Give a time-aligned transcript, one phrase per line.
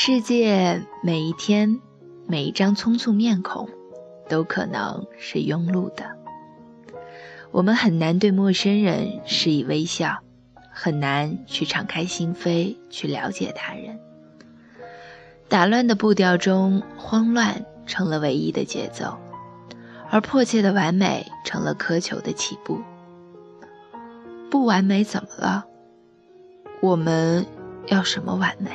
[0.00, 1.80] 世界每一天，
[2.28, 3.68] 每一张匆促面孔，
[4.28, 6.16] 都可能是庸碌的。
[7.50, 10.18] 我们很难对陌生人施以微笑，
[10.70, 13.98] 很难去敞开心扉去了解他人。
[15.48, 19.18] 打乱的步调中，慌乱成了唯一的节奏，
[20.10, 22.80] 而迫切的完美成了苛求的起步。
[24.48, 25.66] 不完美怎么了？
[26.80, 27.44] 我们
[27.88, 28.70] 要什么完美？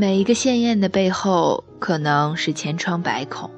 [0.00, 3.50] 每一个鲜艳的背后，可能是千疮百孔；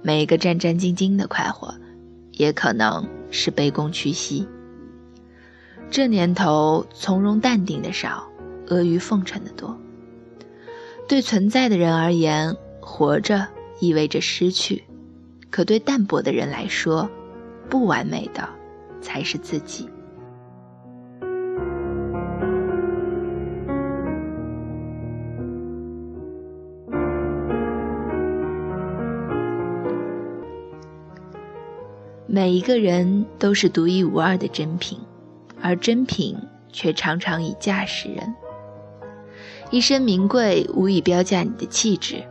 [0.00, 1.74] 每一个战战兢兢的快活，
[2.30, 4.46] 也可能是卑躬屈膝。
[5.90, 8.28] 这年头，从容淡定的少，
[8.68, 9.76] 阿谀奉承的多。
[11.08, 13.48] 对存在的人而言，活着
[13.80, 14.80] 意味着失去；
[15.50, 17.10] 可对淡泊的人来说，
[17.68, 18.48] 不完美的
[19.00, 19.88] 才是自己。
[32.34, 34.98] 每一个人都是独一无二的珍品，
[35.60, 36.34] 而珍品
[36.72, 38.34] 却常常以价识人。
[39.70, 42.24] 一身名贵无以标价你的气质，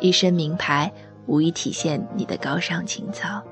[0.00, 0.92] 一身名牌
[1.26, 3.44] 无以体现你的高尚情操。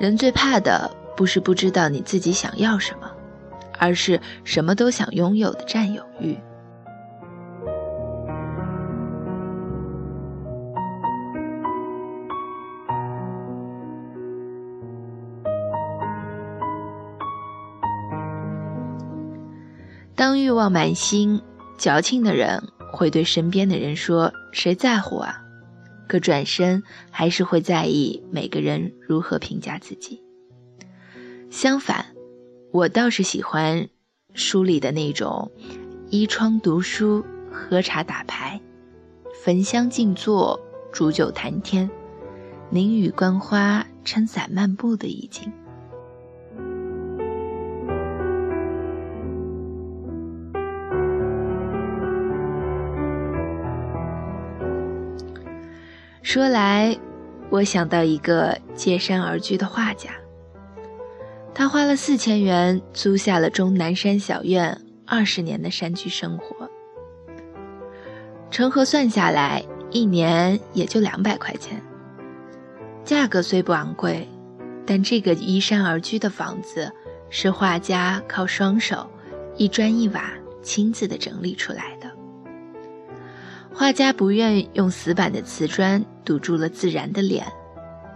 [0.00, 3.08] 人最怕的不是不知道你自己想要什么，
[3.78, 6.36] 而是什么都想拥有的占有欲。
[20.22, 21.42] 当欲望满心，
[21.76, 25.42] 矫情的人会对身边的人说：“谁在乎啊？”
[26.06, 26.80] 可转身
[27.10, 30.22] 还是会在意每个人如何评价自己。
[31.50, 32.06] 相反，
[32.70, 33.88] 我倒是喜欢
[34.32, 35.50] 书里的那种
[36.08, 38.60] 依窗读书、喝茶打牌、
[39.42, 40.56] 焚香静坐、
[40.92, 41.90] 煮酒谈天、
[42.70, 45.52] 凝雨观花、撑伞漫步的意境。
[56.22, 56.96] 说来，
[57.50, 60.10] 我想到一个借山而居的画家。
[61.52, 66.70] 他花了四千元租下了终南山小院二十年的山居生活，
[68.50, 71.82] 成核算下来，一年也就两百块钱。
[73.04, 74.26] 价格虽不昂贵，
[74.86, 76.90] 但这个依山而居的房子
[77.28, 79.10] 是画家靠双手
[79.56, 82.01] 一砖一瓦亲自的整理出来的。
[83.74, 87.44] 画家不愿用死板的瓷砖堵住了自然的脸，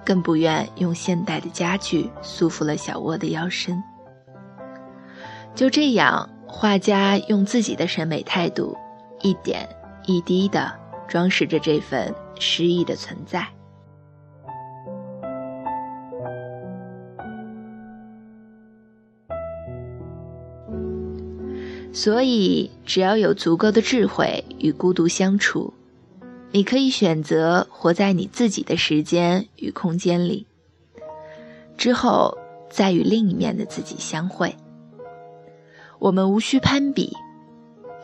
[0.04, 3.82] 更不愿用现代的家具束缚了小窝的腰身。
[5.54, 8.76] 就这样，画家用自己的审美态度，
[9.22, 9.66] 一点
[10.04, 10.72] 一滴地
[11.08, 13.55] 装饰着这份诗意的存在。
[21.96, 25.72] 所以，只要有足够的智慧与孤独相处，
[26.52, 30.46] 你可以选择活在你自己的时间与空间里，
[31.78, 32.36] 之后
[32.68, 34.54] 再与另一面的自己相会。
[35.98, 37.16] 我们无需攀比。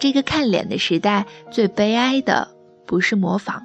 [0.00, 2.48] 这个看脸的时代，最悲哀的
[2.86, 3.60] 不是模仿，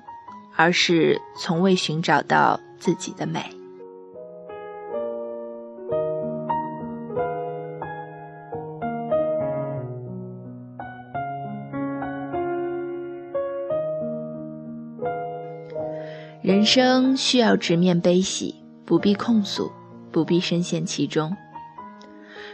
[0.57, 3.56] 而是从未寻找到自己的美。
[16.47, 19.69] 人生需要直面悲喜，不必控诉，
[20.13, 21.35] 不必深陷其中。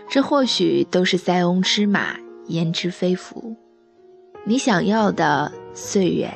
[0.09, 2.15] 这或许都是塞翁失马，
[2.47, 3.55] 焉知非福。
[4.45, 6.33] 你想要的岁月，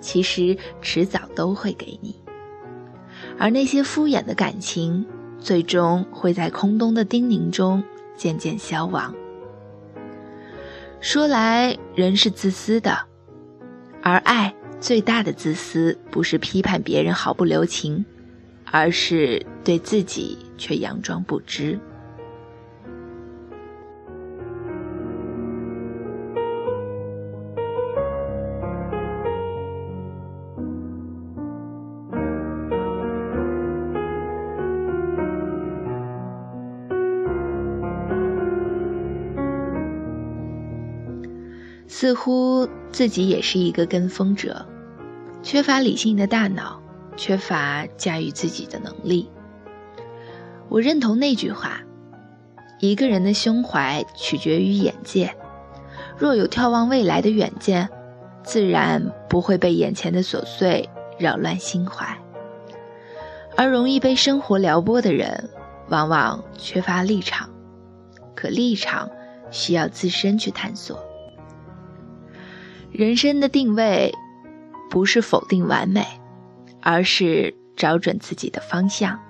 [0.00, 2.12] 其实迟早都会给你。
[3.38, 5.06] 而那些敷衍的感情，
[5.38, 7.84] 最终会在空洞的叮咛中
[8.16, 9.14] 渐渐消亡。
[10.98, 12.98] 说来，人是自私的，
[14.02, 14.52] 而爱。
[14.80, 18.04] 最大的自私不是批判别人毫不留情，
[18.64, 21.78] 而是对自己却佯装不知。
[41.98, 44.66] 似乎自己也是一个跟风者，
[45.42, 46.78] 缺乏理性的大脑，
[47.16, 49.30] 缺乏驾驭自己的能力。
[50.68, 51.80] 我认同那句话：
[52.80, 55.34] 一个人的胸怀取决于眼界。
[56.18, 57.88] 若有眺望未来的远见，
[58.44, 60.86] 自然不会被眼前的琐碎
[61.18, 62.06] 扰乱心怀。
[63.56, 65.48] 而容易被生活撩拨的人，
[65.88, 67.48] 往往缺乏立场。
[68.34, 69.08] 可立场
[69.50, 71.02] 需要自身去探索。
[72.96, 74.10] 人生的定位，
[74.88, 76.02] 不是否定完美，
[76.80, 79.20] 而是找准自己的方向。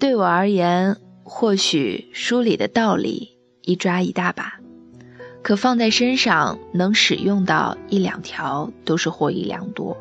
[0.00, 4.59] 对我而言，或许书里的道理一抓一大把，
[5.42, 9.96] 可放在身上能使用到一两条，都是获益良多。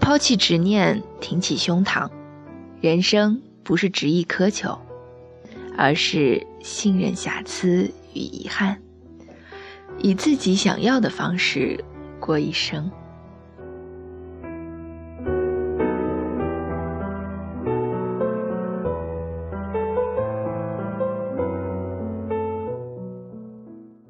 [0.00, 2.10] 抛弃执念，挺起胸膛，
[2.80, 4.78] 人生不是执意苛求，
[5.76, 8.80] 而是信任瑕疵与遗憾，
[9.98, 11.82] 以自己想要的方式
[12.20, 12.90] 过一生。